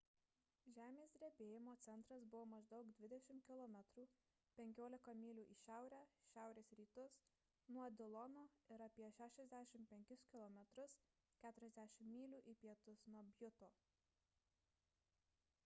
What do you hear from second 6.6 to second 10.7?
rytus nuo dilono ir apie 65 km